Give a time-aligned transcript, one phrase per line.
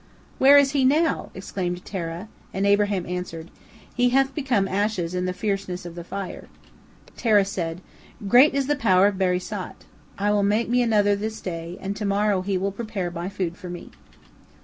[0.39, 3.51] "Where is he now?" exclaimed Terah, and Abraham answered,
[3.93, 6.47] "He hath become ashes in the fierceness of the fire."
[7.15, 7.81] Terah said,
[8.27, 9.85] "Great is the power of Barisat!
[10.17, 13.55] I will make me another this day, and to morrow he will prepare my food
[13.57, 13.91] for me."